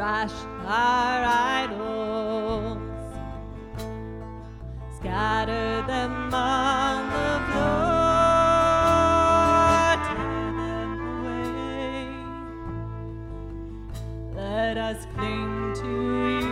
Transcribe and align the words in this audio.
crush 0.00 0.32
our 0.64 1.24
idols, 1.26 2.78
scatter 4.96 5.82
them 5.86 6.32
on 6.32 7.10
the 7.10 7.32
floor, 7.50 8.80
tear 10.08 10.52
them 10.56 10.90
away. 11.18 12.08
Let 14.34 14.78
us 14.78 15.00
cling 15.14 15.74
to 15.82 16.46
you. 16.46 16.49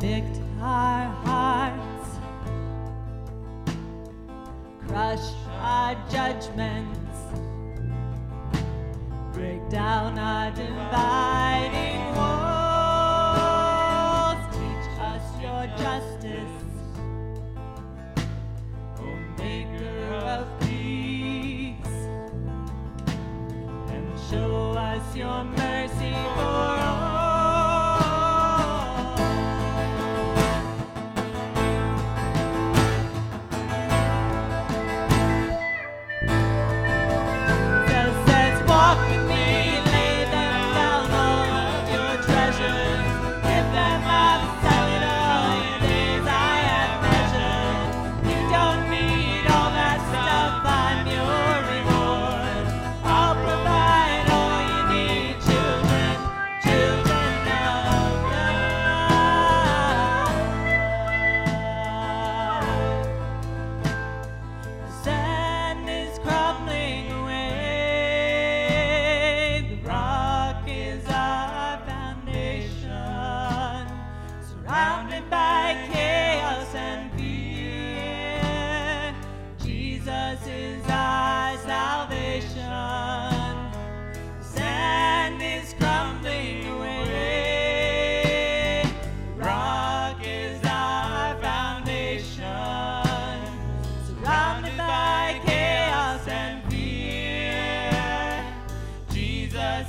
picked 0.00 0.40
our 0.60 1.06
hearts, 1.24 2.08
crush 4.86 5.32
our 5.60 5.94
judgments, 6.10 7.18
break 9.32 9.66
down 9.70 10.18
our 10.18 10.50
dividing 10.50 12.14
walls, 12.14 12.36
teach 14.52 14.88
us 15.00 15.22
your 15.40 15.66
justice, 15.78 16.62
O 19.00 19.02
maker 19.38 20.14
of 20.26 20.46
peace, 20.60 21.96
and 23.88 24.06
show 24.30 24.72
us 24.72 25.16
your 25.16 25.44
mercy 25.44 26.12
for 26.34 26.75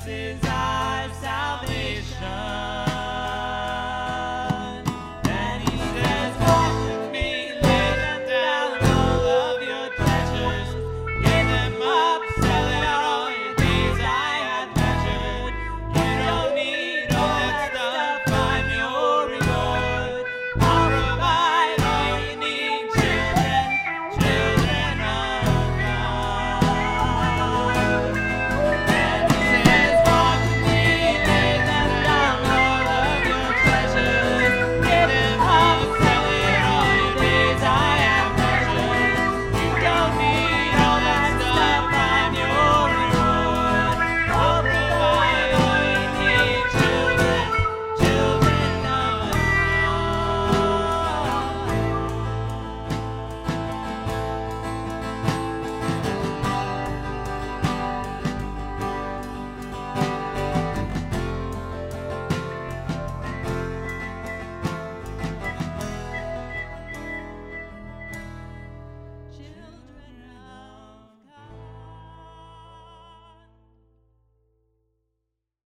is 0.06 0.44
our 0.44 1.10
salvation. 1.14 2.77